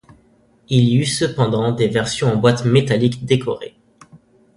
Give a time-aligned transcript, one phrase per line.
[0.69, 3.75] Il y a eu cependant des versions en boîtes métalliques décorées.